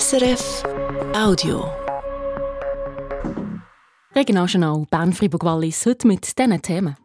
[0.00, 0.62] SRF
[1.14, 1.70] Audio.
[4.14, 6.96] Regionaljournal Bern-Fribourg-Wallis heute mit diesen Themen.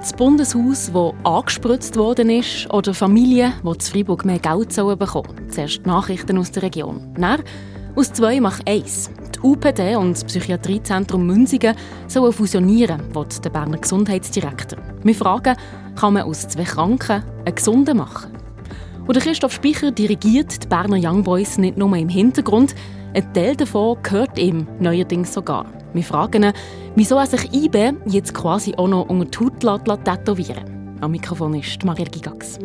[0.00, 5.50] Das Bundeshaus, das angespritzt worden ist, oder Familien, die zu Freiburg mehr Geld bekommen sollen.
[5.50, 7.14] Zuerst Nachrichten aus der Region.
[7.16, 7.44] Dann
[7.94, 9.08] aus zwei macht eins.
[9.36, 11.76] Die UPD und das Psychiatriezentrum Münzigen
[12.08, 14.80] sollen fusionieren, will der Berner Gesundheitsdirektor.
[15.04, 15.56] Wir fragen,
[15.94, 18.35] kann man aus zwei Kranken einen Gesunden machen?
[19.06, 22.74] Und Christoph Speicher dirigiert die Berner Young Boys nicht nur im Hintergrund,
[23.14, 25.64] ein Teil davon gehört ihm neuerdings sogar.
[25.94, 26.52] Wir fragen ihn,
[26.96, 31.84] wieso er sich IB jetzt quasi auch noch unter die Haut tätowieren Am Mikrofon ist
[31.84, 32.58] Marielle Gigax.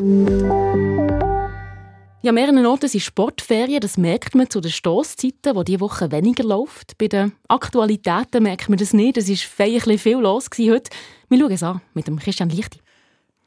[2.24, 3.80] Ja, mehreren Orten sind Sportferien.
[3.80, 6.98] Das merkt man zu den Stoßzeiten, wo diese Woche weniger läuft.
[6.98, 9.18] Bei den Aktualitäten merkt man das nicht.
[9.18, 10.90] Es war feierlich viel los heute.
[11.30, 12.80] Wir schauen es an mit dem Christian Lichti.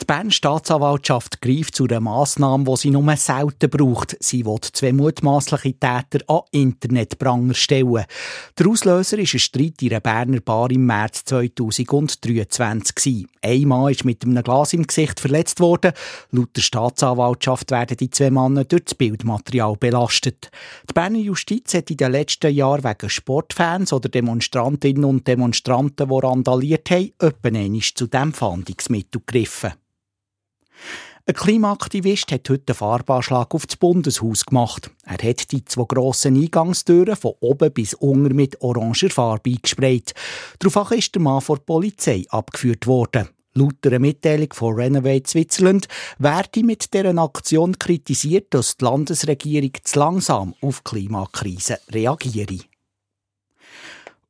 [0.01, 4.17] Die Bern Staatsanwaltschaft greift zu einer Massnahme, die sie nur selten braucht.
[4.21, 8.05] Sie will zwei mutmaßliche Täter an Internetpranger stellen.
[8.59, 13.27] Der Auslöser ist ein Streit in einer Berner Bar im März 2023.
[13.41, 15.93] Ein Mann ist mit einem Glas im Gesicht verletzt worden.
[16.33, 20.51] Laut der Staatsanwaltschaft werden die zwei Männer durch das Bildmaterial belastet.
[20.91, 26.19] Die Berner Justiz hat in den letzten Jahren wegen Sportfans oder Demonstrantinnen und Demonstranten, die
[26.19, 29.73] randaliert haben, öppen zu diesem Fahndungsmittel gegriffen.
[31.27, 34.91] Ein Klimaaktivist hat heute einen Farbanschlag auf das Bundeshaus gemacht.
[35.05, 40.13] Er hat die zwei grossen Eingangstüren von oben bis unten mit oranger Farbe eingesprayt.
[40.59, 43.31] Daraufhin ist der Mann vor der Polizei abgeführt worden.
[43.55, 45.87] Laut einer Mitteilung von Renovate Switzerland
[46.19, 52.59] werde mit dieser Aktion kritisiert, dass die Landesregierung zu langsam auf die Klimakrise reagiere.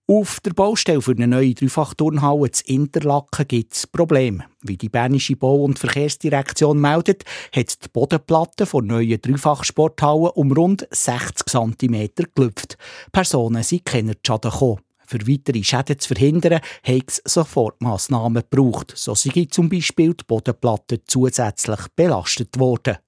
[0.07, 4.45] Auf der Baustelle für eine neue Dreifachturnhalle zu Interlaken gibt es Probleme.
[4.61, 7.25] Wie die Bernische Bau- und Verkehrsdirektion meldet,
[7.57, 12.77] hat die Bodenplatte von neuen Dreifachsporthalle um rund 60 cm gelüpft.
[13.13, 14.81] Personen sind keine Schaden gekommen.
[15.07, 18.93] Für weitere Schäden zu verhindern, hat es Sofortmaßnahmen gebraucht.
[18.95, 22.99] So sind zum Beispiel die Bodenplatte zusätzlich belastet worden.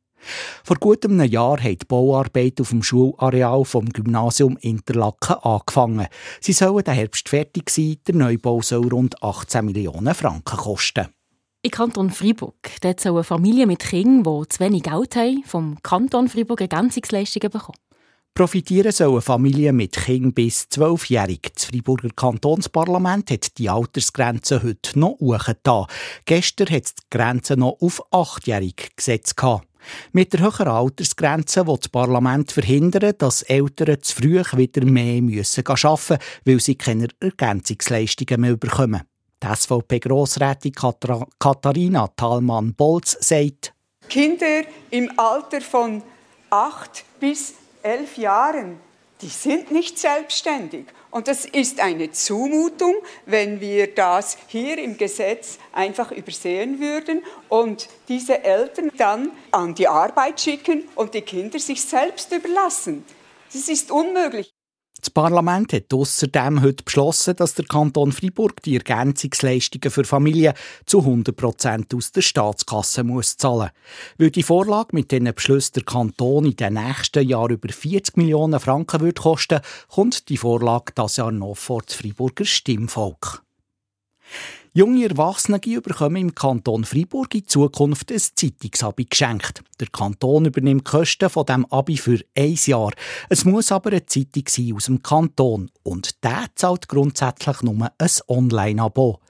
[0.64, 6.06] Vor gut einem Jahr hat die Bauarbeit auf dem Schulareal vom Gymnasium Interlaken angefangen.
[6.41, 7.97] Sie sollen den Herbst fertig sein.
[8.06, 11.09] Der Neubau soll rund 18 Millionen Franken kosten.
[11.62, 16.28] Im Kanton Freiburg dort sollen Familien mit Kindern, die zu wenig Geld haben, vom Kanton
[16.28, 17.78] Freiburg Ergänzungsleistungen bekommen.
[18.36, 21.41] Profitieren sollen Familien mit Kindern bis 12-jährig.
[21.54, 25.86] Das Freiburger Kantonsparlament hat die Altersgrenze heute noch hochgetan.
[26.26, 29.36] Gestern hat die Grenze noch auf 8-jährig gesetzt.
[30.12, 35.64] Mit der höheren Altersgrenze will das Parlament verhindern, dass Eltern zu früh wieder mehr müssen
[35.66, 39.02] arbeiten müssen, weil sie keine Ergänzungsleistungen mehr bekommen.
[39.42, 40.72] Die SVP-Grossrätin
[41.38, 43.74] Katharina Thalmann-Bolz sagt,
[44.08, 46.03] Kinder im Alter von
[46.50, 48.78] acht bis elf Jahren,
[49.22, 50.87] die sind nicht selbstständig.
[51.10, 52.94] Und das ist eine Zumutung,
[53.25, 59.88] wenn wir das hier im Gesetz einfach übersehen würden und diese Eltern dann an die
[59.88, 63.04] Arbeit schicken und die Kinder sich selbst überlassen.
[63.53, 64.55] Das ist unmöglich.
[65.00, 70.54] Das Parlament hat außerdem heute beschlossen, dass der Kanton Freiburg die Ergänzungsleistungen für Familien
[70.86, 73.70] zu 100 Prozent aus der Staatskasse muss zahlen
[74.16, 78.58] Weil die Vorlage mit diesen Beschlüssen der Kanton in den nächsten Jahren über 40 Millionen
[78.58, 83.42] Franken wird kosten, kommt die Vorlage das Jahr noch vor das Freiburger Stimmvolk.
[84.76, 89.62] Junge Erwachsene bekommen im Kanton Freiburg in Zukunft ein Zeitungsabi geschenkt.
[89.81, 92.92] Der Kanton übernimmt die Kosten von dem Abi für ein Jahr.
[93.31, 98.10] Es muss aber eine Zeitung sein aus dem Kanton und der zahlt grundsätzlich nur ein
[98.28, 99.20] Online-Abo.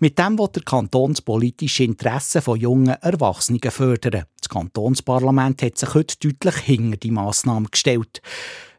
[0.00, 4.24] Mit dem wird der Kanton das politische Interesse von jungen Erwachsenen fördern.
[4.40, 8.20] Das Kantonsparlament hat sich heute deutlich hinter die Massnahme gestellt.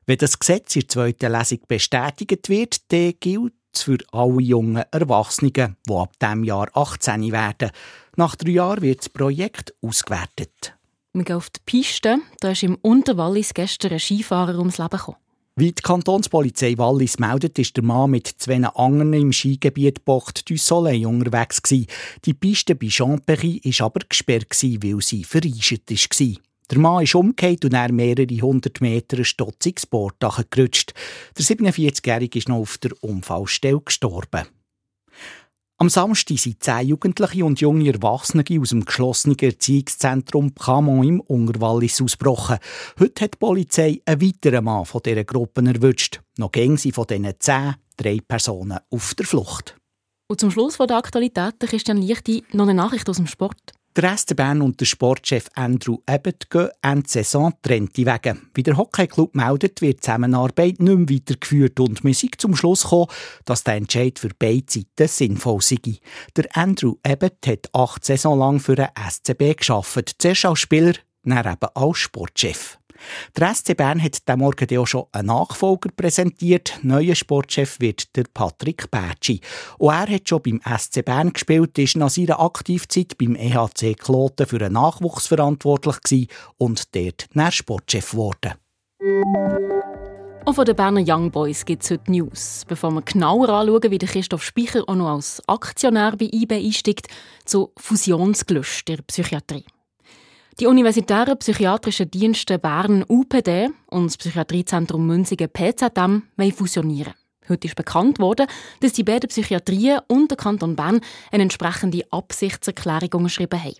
[0.09, 5.77] Wenn das Gesetz in der zweiten Lesung bestätigt wird, dann gilt für alle jungen Erwachsenen,
[5.87, 7.71] die ab diesem Jahr 18 werden.
[8.15, 10.73] Nach drei Jahren wird das Projekt ausgewertet.
[11.13, 12.19] Wir gehen auf die Piste.
[12.39, 15.17] Da ist im Unterwallis gestern ein Skifahrer ums Leben gekommen.
[15.59, 20.55] Wie die Kantonspolizei Wallis meldet, ist der Mann mit zwei anderen im Skigebiet Bocht du
[20.55, 21.63] Soleil unterwegs.
[21.63, 26.46] Die Piste bei Champery war aber gesperrt, weil sie vereist war.
[26.69, 30.15] Der Mann ist umgekehrt und er mehrere hundert Meter stotziges Board
[30.49, 30.93] gerutscht.
[31.37, 34.47] Der 47-Jährige ist noch auf der Unfallstelle gestorben.
[35.79, 42.01] Am Samstag sind zehn Jugendliche und junge Erwachsene aus dem geschlossenen Erziehungszentrum Camon im Ungerwallis
[42.01, 42.57] ausgebrochen.
[42.99, 46.19] Heute hat die Polizei einen weiteren Mann von dieser Gruppe erwischt.
[46.37, 49.77] Noch gehen sie von diesen zehn drei Personen auf der Flucht.
[50.27, 53.76] Und zum Schluss der Aktualität, Christian Lichti, noch eine Nachricht aus dem Sport.
[53.97, 58.37] Der SC Bern und der Sportchef Andrew Abbott gehen Ende Saison trennte Wege.
[58.53, 62.83] Wie der Hockeyclub meldet, wird die Zusammenarbeit nicht mehr weitergeführt und wir sind zum Schluss
[62.83, 63.07] gekommen,
[63.45, 65.79] dass der Entscheid für beide Seiten sinnvoll sei.
[66.35, 71.51] Der Andrew Abbott hat acht Saison lang für den SCB geschafft, zuerst als Spieler, dann
[71.51, 72.76] eben als Sportchef.
[73.35, 76.79] Der SC Bern hat diesen Morgen auch schon einen Nachfolger präsentiert.
[76.83, 79.41] Neuer Sportchef wird der Patrick Bertschi.
[79.77, 84.45] Und er hat schon beim SC Bern gespielt, ist nach seiner Aktivzeit beim EHC Kloten
[84.45, 88.53] für den Nachwuchs verantwortlich und dort nach Sportchef geworden.
[90.47, 92.63] Auch von den Berner Young Boys gibt es heute News.
[92.67, 97.07] Bevor wir genauer anschauen, wie Christoph Speicher auch noch als Aktionär bei IB einsteigt,
[97.43, 99.65] zu Fusionsgelüst der Psychiatrie.
[100.59, 107.13] Die Universitären Psychiatrischen Dienste Bern UPD und das Psychiatriezentrum Münzigen PZM wollen fusionieren.
[107.47, 108.47] Heute ist bekannt worden,
[108.79, 111.01] dass die beiden Psychiatrien und der Kanton Bern
[111.31, 113.75] eine entsprechende Absichtserklärung unterschrieben haben.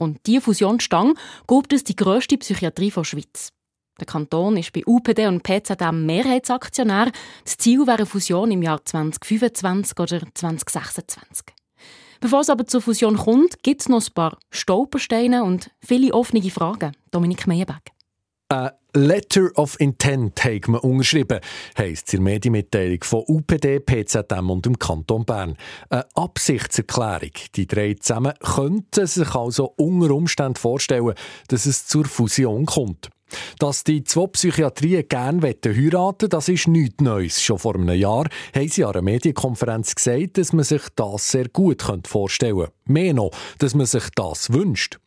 [0.00, 1.14] Rund diese Fusionsstange
[1.46, 3.52] gibt es die grösste Psychiatrie der Schweiz.
[4.00, 7.12] Der Kanton ist bei UPD und PZM Mehrheitsaktionär.
[7.44, 11.55] Das Ziel wäre eine Fusion im Jahr 2025 oder 2026.
[12.20, 16.42] Bevor es aber zur Fusion kommt, gibt es noch ein paar Stolpersteine und viele offene
[16.50, 16.92] Fragen.
[17.10, 17.82] Dominik Meyerberg.
[18.48, 21.40] A Letter of Intent haben wir unterschrieben,
[21.76, 25.56] heisst es in der Medienmitteilung von UPD, PZM und dem Kanton Bern.
[25.90, 27.32] Eine Absichtserklärung.
[27.56, 31.14] Die drei zusammen könnten sich also unter Umständen vorstellen,
[31.48, 33.10] dass es zur Fusion kommt.
[33.58, 37.42] Dass die zwei Psychiatrien gerne heiraten das ist nichts Neues.
[37.42, 41.48] Schon vor einem Jahr haben sie an einer Medienkonferenz gesagt, dass man sich das sehr
[41.48, 42.72] gut vorstellen könnte.
[42.86, 44.98] Mehr noch, dass man sich das wünscht.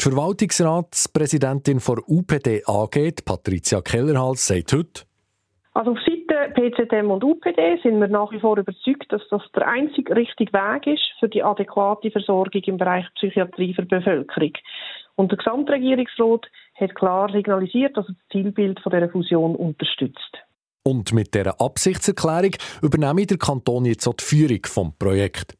[0.00, 5.02] Die Verwaltungsratspräsidentin von UPD AG, Patricia Kellerhals, sagt heute,
[5.76, 9.68] also auf Seite PZM und UPD sind wir nach wie vor überzeugt, dass das der
[9.68, 14.52] einzige richtige Weg ist für die adäquate Versorgung im Bereich Psychiatrie für die Bevölkerung.
[15.16, 20.38] Und der Gesamtregierungsrat hat klar signalisiert, dass er das Zielbild von dieser Fusion unterstützt.
[20.82, 25.56] Und mit dieser Absichtserklärung übernehme der Kanton jetzt auch die Führung des Projekts.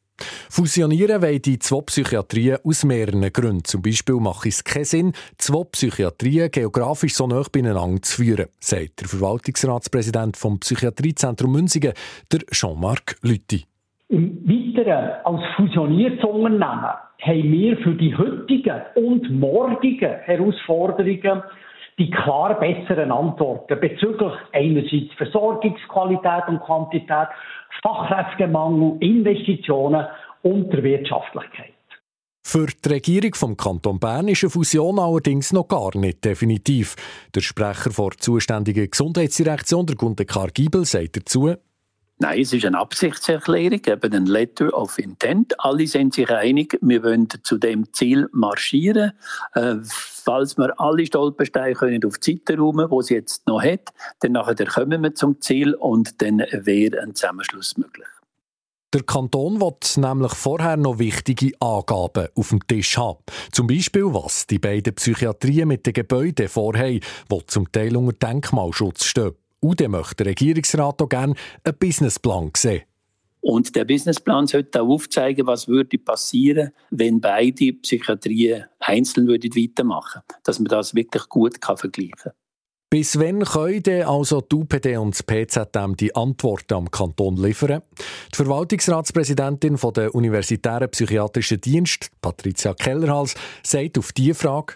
[0.49, 3.64] Fusionieren wollen die zwei Psychiatrien aus mehreren Gründen.
[3.64, 9.00] Zum Beispiel macht es keinen Sinn, zwei Psychiatrien geografisch so nah beieinander zu führen, sagt
[9.00, 11.93] der Verwaltungsratspräsident vom Psychiatriezentrum Münzigen,
[12.32, 13.67] der Jean-Marc Lütti.
[14.08, 21.43] Im Weiteren als fusioniertes Unternehmen haben wir für die heutigen und morgigen Herausforderungen
[21.99, 27.29] die klar besseren Antworten bezüglich einerseits Versorgungsqualität und Quantität,
[27.82, 30.06] Fachkräftemangel, Investitionen
[30.43, 31.73] und der Wirtschaftlichkeit.
[32.44, 36.94] Für die Regierung vom Kanton Bern ist eine Fusion allerdings noch gar nicht definitiv.
[37.35, 41.56] Der Sprecher der zuständigen Gesundheitsdirektion, der Gunter Kargibel, sagt dazu,
[42.18, 45.52] Nein, es ist eine Absichtserklärung, eben ein Letter of Intent.
[45.60, 49.12] Alle sind sich einig, wir wollen zu dem Ziel marschieren.
[49.52, 53.92] Äh, falls wir alle Stolpersteine können auf die Seite räumen, die sie jetzt noch hat,
[54.20, 58.06] dann nachher kommen wir zum Ziel und dann wäre ein Zusammenschluss möglich.
[58.94, 63.19] Der Kanton wird nämlich vorher noch wichtige Angaben auf dem Tisch haben.
[63.52, 69.04] Zum Beispiel, was die beiden Psychiatrien mit den Gebäuden vorhaben, die zum Teil unter Denkmalschutz
[69.04, 69.34] stehen.
[69.66, 71.34] Und dann möchte der Regierungsrat auch gerne
[71.64, 72.82] einen Businessplan sehen.
[73.40, 80.22] Und der Businessplan sollte auch aufzeigen, was würde passieren, wenn beide Psychiatrien einzeln würden weitermachen
[80.28, 80.40] würden.
[80.44, 82.32] Dass man das wirklich gut kann vergleichen kann.
[82.90, 87.82] Bis wann können also die UPD und das PZM die Antworten am Kanton liefern?
[88.32, 94.74] Die Verwaltungsratspräsidentin der Universitären Psychiatrischen Dienst, Patricia Kellerhals, sagt auf diese Frage,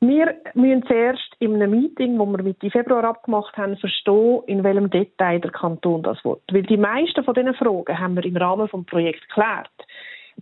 [0.00, 4.90] wir müssen zuerst in einem Meeting, das wir Mitte Februar abgemacht haben, verstehen, in welchem
[4.90, 6.36] Detail der Kanton das will.
[6.50, 9.70] Weil die meisten von diesen Fragen haben wir im Rahmen des Projekts geklärt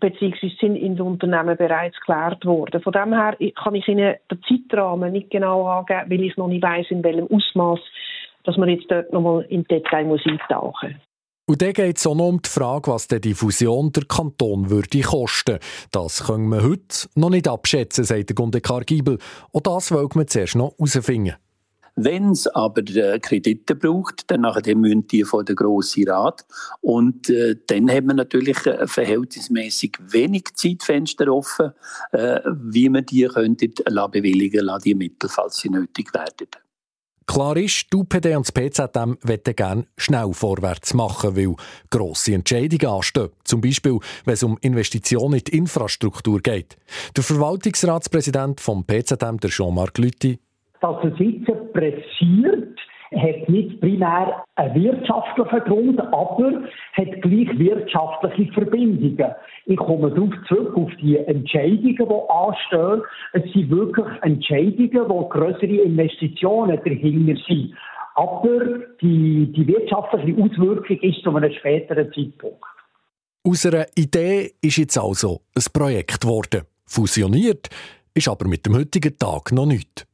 [0.00, 2.82] beziehungsweise sind in den Unternehmen bereits geklärt worden.
[2.82, 6.62] Von dem her kann ich Ihnen den Zeitrahmen nicht genau angeben, weil ich noch nicht
[6.62, 7.80] weiß, in welchem Ausmaß,
[8.44, 11.13] dass man jetzt dort nochmal im Detail muss eintauchen muss.
[11.46, 15.00] Und dann geht es auch noch um die Frage, was die Fusion der Kanton würde
[15.02, 15.58] kosten.
[15.90, 19.18] Das können wir heute noch nicht abschätzen, sagt der Gundekar Giebel.
[19.50, 21.34] Und das wollen wir zuerst noch herausfinden.
[21.96, 26.44] Wenn es aber äh, Kredite braucht, dann nachher müssen die von der Grossen Rat.
[26.80, 31.72] Und äh, dann haben wir natürlich äh, verhältnismäßig wenig Zeitfenster offen,
[32.12, 33.74] äh, wie wir die könnten
[34.10, 36.48] bewilligen lassen, die Mittel, falls sie nötig werden.
[37.26, 41.54] Klar ist, die UPD und das PZM wollen gerne schnell vorwärts machen, weil
[41.90, 43.30] grosse Entscheidungen anstehen.
[43.44, 46.76] Zum Beispiel, wenn es um Investitionen in die Infrastruktur geht.
[47.16, 50.38] Der Verwaltungsratspräsident vom PZM, der Jean-Marc Lüthi.
[50.80, 52.78] Dass es jetzt pressiert,
[53.16, 56.62] hat nicht primär einen wirtschaftlichen Grund, aber
[56.92, 59.34] hat gleich wirtschaftliche Verbindungen.
[59.66, 63.02] Ich komme darauf zurück, auf die Entscheidungen, die anstehen.
[63.32, 67.74] Es sind wirklich Entscheidungen, wo größere Investitionen dahinter sind.
[68.14, 68.60] Aber
[69.00, 72.62] die, die wirtschaftliche Auswirkung ist zu einem späteren Zeitpunkt.
[73.42, 76.62] Aus einer Idee ist jetzt also ein Projekt geworden.
[76.86, 77.68] Fusioniert
[78.14, 80.06] ist aber mit dem heutigen Tag noch nicht.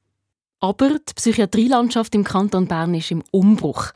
[0.60, 3.92] Aber die Psychiatrielandschaft im Kanton Bern ist im Umbruch.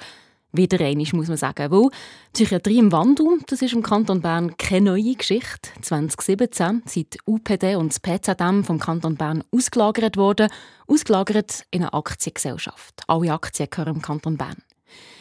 [0.57, 1.69] Wieder einmal, muss man sagen.
[1.73, 1.89] Weil
[2.33, 5.71] Psychiatrie im Wandel, das ist im Kanton Bern keine neue Geschichte.
[5.83, 10.49] 2017 sind UPD und das PZM vom Kanton Bern ausgelagert worden.
[10.87, 13.03] Ausgelagert in eine Aktiengesellschaft.
[13.09, 14.63] Alle Aktien gehören im Kanton Bern.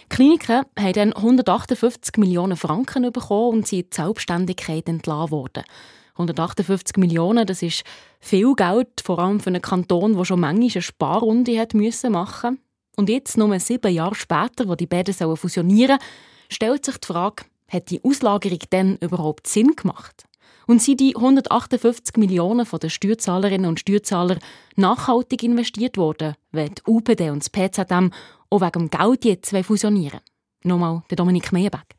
[0.10, 5.64] Kliniken haben dann 158 Millionen Franken bekommen und sind in die Selbstständigkeit entlassen worden.
[6.12, 7.84] 158 Millionen, das ist
[8.20, 12.60] viel Geld, vor allem für einen Kanton, der schon manchmal eine Sparrunde hat machen
[12.96, 16.10] Und jetzt, nur sieben Jahre später, wo die beiden fusionieren sollen,
[16.50, 20.26] stellt sich die Frage, hat die Auslagerung denn überhaupt Sinn gemacht?
[20.66, 24.38] Und sind die 158 Millionen von den Steuerzahlerinnen und Steuerzahler
[24.78, 28.12] nachhaltig investiert worden, wenn die UPD und das PZM
[28.50, 30.22] auch wegen dem Geld jetzt fusionieren
[30.64, 31.98] Nochmal der Dominik Meerbeck.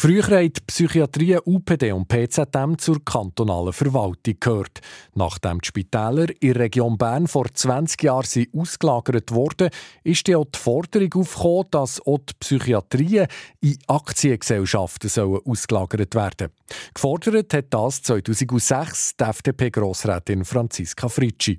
[0.00, 4.78] Früher haben die Psychiatrie UPD und PZM zur kantonalen Verwaltung gehört.
[5.16, 9.70] Nachdem die Spitäler in der Region Bern vor 20 Jahren sind ausgelagert wurden,
[10.04, 13.26] ist die Forderung aufgekommen, dass auch die Psychiatrien
[13.60, 16.52] in Aktiengesellschaften sollen ausgelagert werden
[16.94, 21.58] Gefordert hat das 2006 die FDP-Grossrätin Franziska Fritschi.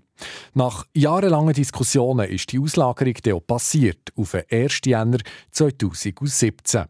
[0.54, 3.16] Nach jahrelangen Diskussionen ist die Auslagerung
[3.46, 4.80] passiert, auf den 1.
[4.86, 5.18] Jänner
[5.52, 6.86] 2017.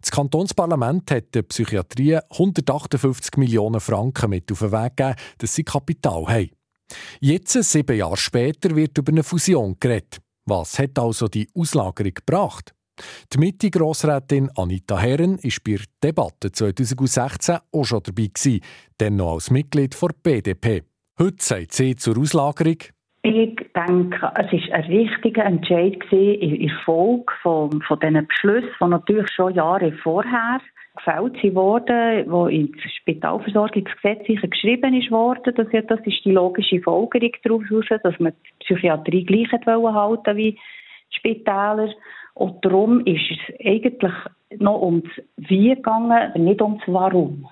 [0.00, 5.64] Das Kantonsparlament hat der Psychiatrie 158 Millionen Franken mit auf den Weg gegeben, dass sie
[5.64, 6.50] Kapital haben.
[7.20, 10.18] Jetzt, sieben Jahre später, wird über eine Fusion geredet.
[10.46, 12.74] Was hat also die Auslagerung gebracht?
[13.32, 18.60] Die Mitte-Grossrätin Anita Herren war bei der Debatte 2016 auch schon dabei,
[18.98, 20.82] dann noch als Mitglied der BDP.
[21.18, 22.78] Heute sagt sie zur Auslagerung,
[23.22, 28.86] ich denke, es war ein richtiger Entscheid in der Folge von, von diesen Beschlüssen, die
[28.86, 30.60] natürlich schon Jahre vorher
[30.96, 35.54] gefällt wurden, wo ins Spitalversorgungsgesetz geschrieben ist worden.
[35.54, 40.58] Das, das ist die logische Folgerung daraus, dass man die Psychiatrie gleich halten wie
[41.10, 41.92] Spitäler.
[42.34, 44.14] Und darum ist es eigentlich
[44.58, 47.48] noch ums Wie gegangen, nicht ums Warum.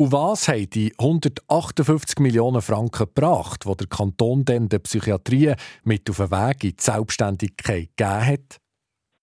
[0.00, 5.52] Und was haben die 158 Millionen Franken gebracht, die der Kanton dann der Psychiatrie
[5.84, 8.60] mit auf den Weg in die Selbstständigkeit gegeben hat?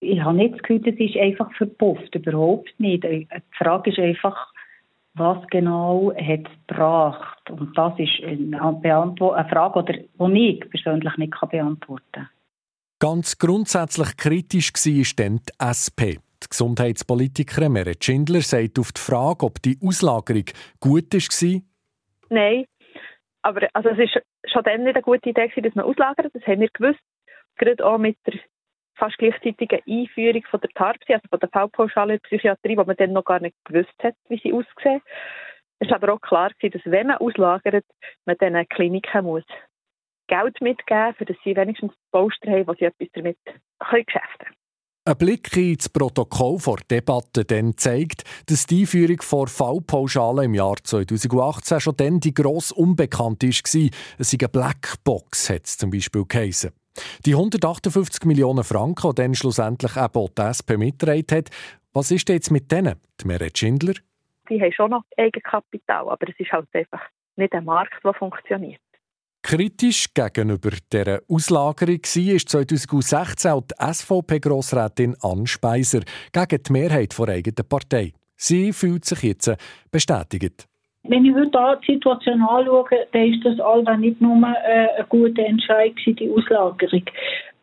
[0.02, 2.14] Ich habe nicht das Gefühl, das ist einfach verpufft.
[2.14, 3.04] Überhaupt nicht.
[3.04, 4.54] Die Frage ist einfach,
[5.16, 7.50] was genau hat es gebracht?
[7.50, 12.30] Und das ist eine, eine Frage, die ich persönlich nicht beantworten kann.
[13.00, 16.22] Ganz grundsätzlich kritisch war dann die SP.
[16.44, 20.46] Die Gesundheitspolitikerin Meret Schindler sagt auf die Frage, ob die Auslagerung
[20.80, 21.62] gut war.
[22.30, 22.66] Nein,
[23.42, 26.34] aber also es war schon dann nicht eine gute Idee, dass man auslagert.
[26.34, 27.00] Das haben wir gewusst.
[27.58, 28.40] Gerade auch mit der
[28.96, 32.96] fast gleichzeitigen Einführung von der TARPSI, also von der Fallpauschale in der Psychiatrie, wo man
[32.96, 35.02] dann noch gar nicht gewusst hat, wie sie aussehen.
[35.80, 37.86] Es war aber auch klar, dass wenn man auslagert,
[38.26, 39.44] man diesen Kliniken muss
[40.28, 43.38] Geld mitgeben, für dass sie wenigstens Poster haben, wo sie etwas damit
[43.80, 44.08] geschäften
[44.40, 44.57] können.
[45.08, 50.76] Ein Blick ins Protokoll vor Debatte dann zeigt, dass die Einführung vor Fallpauschalen im Jahr
[50.84, 53.50] 2018 schon dann die gross unbekannt war.
[53.50, 56.72] Es sei eine Blackbox, hat es zum Beispiel geheißen.
[57.26, 61.52] Die 158 Millionen Franken, die dann schlussendlich eben die SP mitgetragen hat,
[61.94, 63.00] was ist jetzt mit denen?
[63.22, 63.94] Die Meret Schindler?
[64.50, 67.04] Sie haben schon noch Eigenkapital, aber es ist halt einfach
[67.38, 68.82] nicht ein Markt, der funktioniert.
[69.50, 76.02] Kritisch gegenüber dieser Auslagerung war 2016 auch die SVP-Grossrätin Ann Speiser
[76.34, 78.12] gegen die Mehrheit der eigenen Partei.
[78.36, 79.56] Sie fühlt sich jetzt
[79.90, 80.68] bestätigt.
[81.04, 85.46] Wenn ich heute die Situation anschaue, dann ist das allweil nicht nur äh, ein guter
[85.46, 87.04] Entscheid die Auslagerung.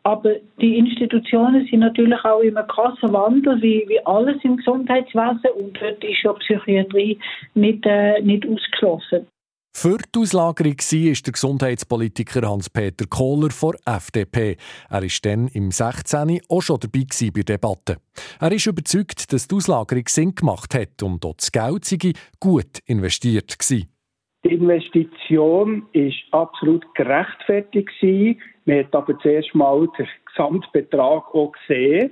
[0.01, 5.51] Aber die Institutionen sind natürlich auch in einem krassen Wandel, wie, wie alles im Gesundheitswesen.
[5.55, 7.19] Und dort ist ja Psychiatrie
[7.53, 9.27] nicht, äh, nicht ausgeschlossen.
[9.77, 14.55] Für die Auslagerung war der Gesundheitspolitiker Hans-Peter Kohler von FDP.
[14.89, 16.39] Er war dann im 16.
[16.47, 17.97] auch schon dabei bei der Debatte.
[18.39, 22.79] Er ist überzeugt, dass die Auslagerung Sinn gemacht hat und auch das Geld sei gut
[22.85, 23.77] investiert war.
[24.45, 27.91] Die Investition war absolut gerechtfertigt.
[28.63, 32.11] Man hat aber zuerst mal den Gesamtbetrag auch gesehen,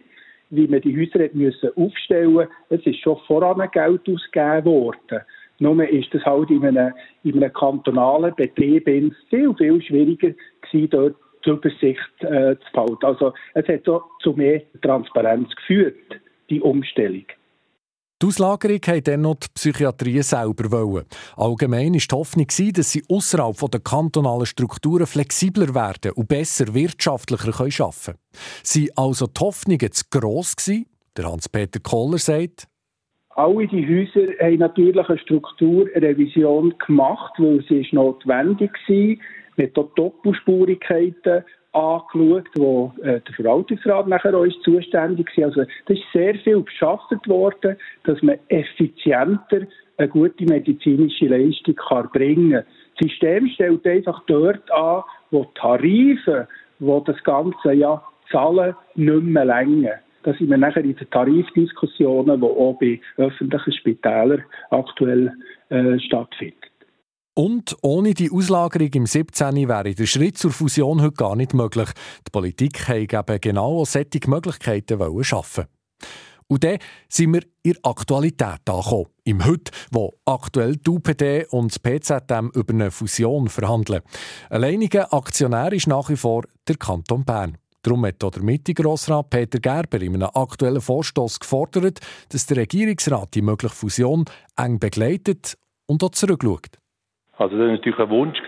[0.50, 2.50] wie man die Häuser aufstellen musste.
[2.68, 5.22] Es ist schon voran Geld ausgegeben worden.
[5.60, 6.94] Nur ist das halt in einem,
[7.24, 13.06] in einem kantonalen Betrieb viel, viel schwieriger gewesen, dort die Übersicht äh, zu behalten.
[13.06, 15.96] Also es hat so zu mehr Transparenz geführt,
[16.50, 17.26] die Umstellung.
[18.22, 20.72] Die Auslagerung wollten dann noch die Psychiatrie selber.
[20.72, 21.06] Wollen.
[21.36, 27.54] Allgemein war die Hoffnung, dass sie außerhalb der kantonalen Strukturen flexibler werden und besser wirtschaftlicher
[27.54, 27.74] arbeiten
[28.06, 28.18] können.
[28.64, 30.56] Sind also die Hoffnungen zu gross?
[31.18, 32.68] Der Hans-Peter Kohler sagt,
[33.36, 39.16] alle die Häuser haben natürlich eine Strukturrevision gemacht, weil sie ist notwendig war.
[39.58, 45.46] Man hat auch Doppelspurigkeiten angeschaut, wo äh, der Verwaltungsrat nachher auch zuständig war.
[45.46, 49.62] Also da ist sehr viel beschafft worden, dass man effizienter
[49.98, 52.66] eine gute medizinische Leistung kann bringen kann.
[53.00, 56.48] Das System stellt einfach dort an, wo die Tarife,
[56.80, 60.00] wo das ganze ja zahlen, nicht mehr länger.
[60.24, 65.34] Da sind wir nachher in den Tarifdiskussionen, die auch bei öffentlichen Spitälern aktuell
[65.70, 66.58] äh, stattfinden.
[67.36, 69.68] Und ohne die Auslagerung im 17.
[69.68, 71.90] wäre der Schritt zur Fusion heute gar nicht möglich.
[72.28, 75.66] Die Politik wollte genau solche Möglichkeiten schaffen.
[76.48, 76.78] Und dann
[77.10, 79.08] sind wir in der Aktualität angekommen.
[79.24, 84.02] Im Heute, wo aktuell die UPD und das PZM über eine Fusion verhandeln.
[84.50, 87.58] Alleiniger Aktionär ist nach wie vor der Kanton Bern.
[87.84, 92.00] Darum hat der Mitte-Grossrat Peter Gerber in einem aktuellen Vorstoß gefordert,
[92.32, 94.24] dass der Regierungsrat die mögliche Fusion
[94.58, 96.78] eng begleitet und auch zurückschaut.
[97.38, 98.40] Also das war natürlich ein Wunsch,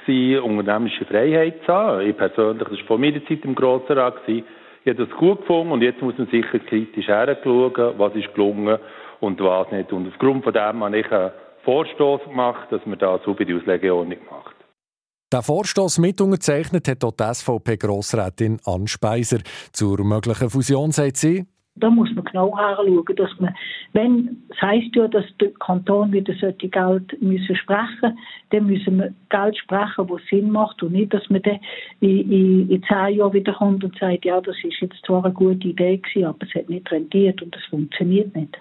[0.41, 2.07] unternehmerische Freiheit zu haben.
[2.07, 4.43] Ich persönlich, das war von meiner Zeit im Grossen Rat, ich
[4.85, 8.77] habe das gut gefunden und jetzt muss man sicher kritisch hinschauen, was ist gelungen
[9.19, 9.91] und was nicht.
[9.91, 11.31] Und aufgrund von dem habe ich einen
[11.63, 14.54] Vorstoß gemacht, dass man da so bei der Auslegeordnung macht.
[15.35, 19.39] Der Vorstoß mit unterzeichnet hat auch die SVP-Grossrätin Ann Speiser.
[19.73, 23.53] Zur möglichen Fusion sagt sie, da muss man genau hinschauen, dass man,
[23.91, 28.17] wenn, es heisst dass der Kanton wieder solche Geld müssen sprechen
[28.51, 31.59] dann müssen wir Geld sprechen, das Sinn macht und nicht, dass man dann
[31.99, 35.33] in, in, in zehn Jahren wieder kommt und sagt, ja, das ist jetzt zwar eine
[35.33, 38.57] gute Idee gewesen, aber es hat nicht rentiert und es funktioniert nicht.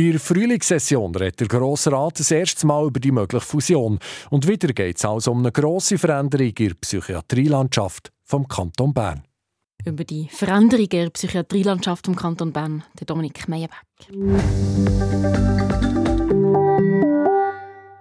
[0.00, 3.98] In der Frühlingssession redet der Grosse Rat das erste Mal über die mögliche Fusion.
[4.30, 9.24] Und wieder geht es also um eine grosse Veränderung in der Psychiatrielandschaft vom Kanton Bern.
[9.84, 13.76] Über die Veränderung der Psychiatrielandschaft vom Kanton Bern, der Dominik Meyerbeck.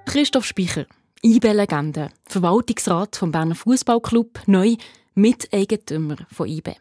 [0.06, 0.86] Christoph Speicher,
[1.22, 4.78] IB-Legende, Verwaltungsrat vom Berner Fußballclub, neu
[5.16, 6.76] Miteigentümer von IB.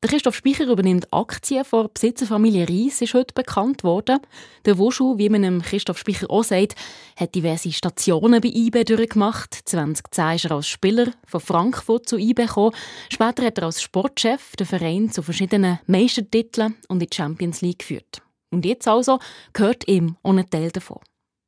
[0.00, 4.20] Der Christoph Speicher übernimmt Aktien von Besitzerfamilie Ries, ist heute bekannt worden.
[4.64, 6.76] Der Woschu, wie man dem Christoph Speicher auch sagt,
[7.16, 9.58] hat diverse Stationen bei IB durchgemacht.
[9.64, 12.76] 2010 ist er als Spieler von Frankfurt zu IB gekommen.
[13.08, 17.80] Später hat er als Sportchef den Verein zu verschiedenen Meistertiteln und in die Champions League
[17.80, 18.22] geführt.
[18.50, 19.18] Und jetzt also
[19.52, 21.00] gehört ihm auch ein Teil davon.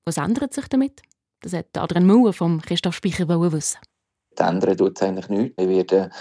[0.04, 1.02] Was ändert sich damit?
[1.40, 3.78] Das hat Adrian Müller vom Christoph Speicher wissen.
[4.38, 5.58] Ändern tut es eigentlich nichts.
[5.58, 6.12] Wir werden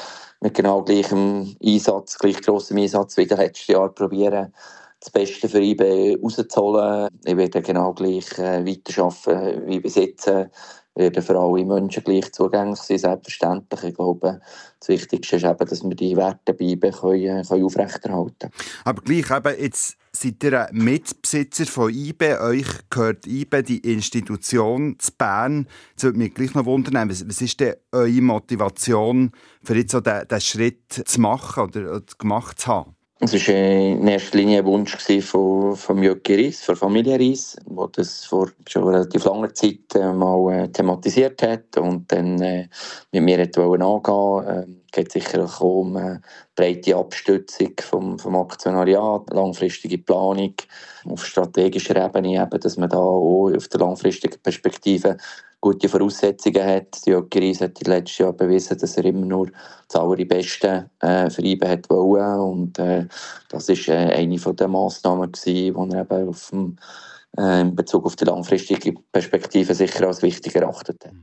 [0.42, 4.54] mit genau gleichem Einsatz, gleich grossem Einsatz wie letztes Jahr probieren,
[5.00, 7.10] das Beste für IB rauszuholen.
[7.24, 10.28] Ich werde genau gleich äh, weiterarbeiten wie bis jetzt.
[10.96, 13.84] werden für alle Menschen gleich zugänglich sein, selbstverständlich.
[13.84, 14.42] Ich glaube,
[14.80, 18.54] das Wichtigste ist eben, dass wir die Werte bei IB können, können aufrechterhalten können.
[18.84, 22.42] Aber gleich eben jetzt seid ihr Mitbesitzer von IBE.
[22.42, 25.68] Euch gehört IBE, die Institution zu Bern.
[25.96, 29.32] Das würde mich gleich noch wundern, was, ist denn eure Motivation,
[29.64, 32.96] für jetzt so diesen, diesen Schritt zu machen oder gemacht zu haben?
[33.22, 37.88] Es war in erster Linie ein Wunsch von, von Jöcki Ries, von Familie Ries, der
[37.92, 42.70] das vor schon relativ langer Zeit äh, mal äh, thematisiert hat und dann äh,
[43.12, 44.79] mit mir angehen wollte.
[44.92, 46.20] Geht sicher auch um äh,
[46.56, 50.54] breite Abstützung vom, vom Aktionariat, langfristige Planung
[51.06, 55.18] auf strategischer Ebene, eben, dass man da auch auf der langfristigen Perspektive
[55.62, 57.06] gute Voraussetzungen hat.
[57.06, 59.52] Die Jogi Ries hat letztes Jahr bewiesen, dass er immer nur
[59.88, 62.40] das Allerbeste äh, ihn hat wollen.
[62.40, 63.08] Und äh,
[63.50, 66.78] das war äh, eine der Massnahmen, die er eben auf dem
[67.38, 71.14] in Bezug auf die langfristige Perspektive sicher als wichtig erachtet hat.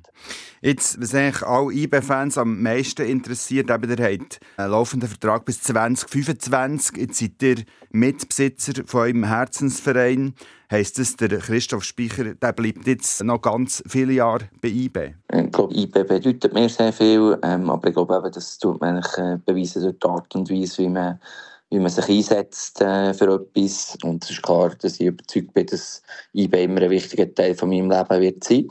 [0.62, 5.62] Jetzt, was eigentlich alle IB-Fans am meisten interessiert, eben, ihr habt einen laufenden Vertrag bis
[5.62, 6.96] 2025.
[6.96, 7.56] Jetzt seid ihr
[7.90, 10.34] Mitbesitzer von eurem Herzensverein.
[10.70, 15.14] Heißt das, der Christoph Speicher der bleibt jetzt noch ganz viele Jahre bei IB?
[15.32, 18.96] Ich glaube, IB bedeutet mir sehr viel, ähm, aber ich glaube, eben, das tut man
[18.96, 21.20] eigentlich, äh, beweisen durch die Art und Weise, wie man
[21.70, 23.98] wie man sich einsetzt äh, für etwas.
[24.04, 26.02] Und es ist klar, dass ich überzeugt bin, dass
[26.32, 28.68] IB immer ein wichtiger Teil von meinem Leben wird sein.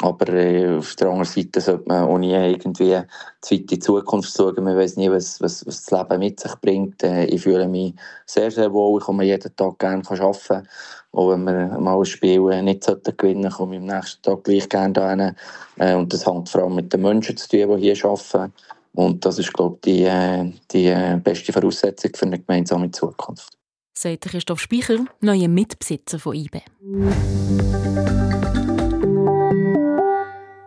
[0.00, 3.00] Aber äh, auf der anderen Seite sollte man auch nie irgendwie
[3.40, 4.64] zu weit in die Zukunft schauen.
[4.64, 7.02] Man weiß nie, was, was, was das Leben mit sich bringt.
[7.04, 7.94] Äh, ich fühle mich
[8.26, 8.98] sehr, sehr wohl.
[8.98, 10.68] Ich komme jeden Tag gerne arbeiten.
[11.12, 14.68] Auch wenn wir mal ein Spiel nicht gewinnen sollten, komme ich am nächsten Tag gleich
[14.68, 15.36] gerne dahin.
[15.78, 18.52] Äh, und das hängt vor allem mit den Menschen zu tun, die hier arbeiten.
[18.94, 23.56] Und das ist, glaube ich, die, äh, die äh, beste Voraussetzung für eine gemeinsame Zukunft.
[23.94, 26.62] sagt Christoph Speicher, neuer Mitbesitzer von IBE.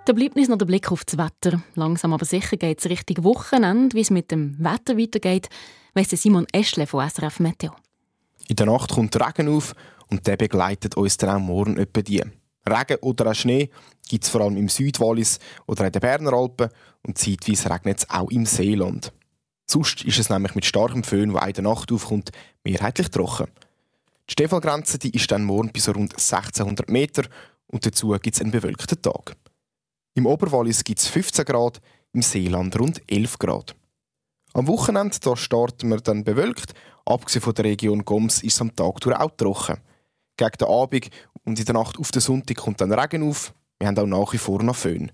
[0.05, 1.61] Da bleibt uns noch der Blick auf das Wetter.
[1.73, 3.95] Langsam aber sicher geht es Richtung Wochenende.
[3.95, 5.49] Wie es mit dem Wetter weitergeht,
[5.95, 7.71] weiss Simon Eschle von SRF Meteo.
[8.47, 9.73] In der Nacht kommt Regen auf
[10.09, 12.23] und der begleitet uns dann auch morgen etwa die.
[12.67, 13.69] Regen oder auch Schnee
[14.07, 16.69] gibt es vor allem im Südwallis oder in den Berner Alpen
[17.03, 19.11] und zeitweise regnet es auch im Seeland.
[19.67, 22.31] Sonst ist es nämlich mit starkem Föhn, der in der Nacht aufkommt,
[22.63, 23.47] mehrheitlich trocken.
[24.29, 27.23] Die Stefalgrenze die ist dann morgen bis rund 1600 Meter
[27.67, 29.35] und dazu gibt es einen bewölkten Tag.
[30.13, 31.81] Im Oberwallis gibt es 15 Grad,
[32.13, 33.75] im Seeland rund 11 Grad.
[34.53, 36.73] Am Wochenende da starten wir dann bewölkt.
[37.05, 39.81] Abgesehen von der Region Goms ist es am Tag durch auch trocken.
[40.37, 41.09] Gegen den Abend
[41.45, 43.53] und in der Nacht auf den Sonntag kommt dann Regen auf.
[43.79, 45.11] Wir haben auch nach wie vor noch Föhn.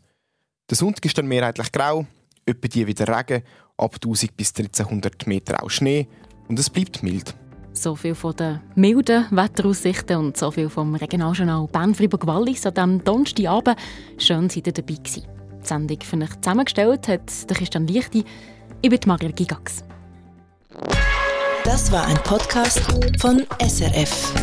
[0.70, 2.06] Der Sonntag ist dann mehrheitlich grau,
[2.46, 3.44] etwa die wieder Regen,
[3.78, 6.08] ab 1000 bis 1300 Meter auch Schnee
[6.48, 7.36] und es bleibt mild.
[7.74, 13.78] So viel von den milden Wetteraussichten und so viel vom Regionaljournal Bern-Fribourg-Wallis an diesem Donnerstagabend.
[14.18, 15.24] Schön, dass ihr dabei gewesen.
[15.64, 18.26] Die Sendung für euch zusammengestellt hat der Christian Lichti.
[18.82, 19.84] Ich bin Maria Gigax.
[21.64, 22.82] Das war ein Podcast
[23.20, 24.34] von SRF.